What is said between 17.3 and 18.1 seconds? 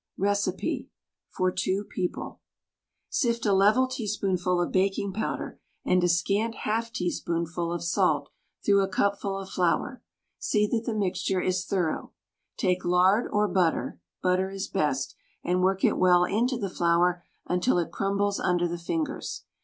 until it